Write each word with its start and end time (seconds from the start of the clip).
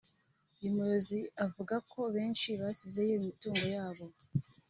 uyu 0.59 0.73
muyobozi 0.75 1.19
avuga 1.45 1.75
ko 1.91 1.99
benshi 2.15 2.49
basizeyo 2.61 3.13
imitungo 3.19 3.65
yabo 3.75 4.05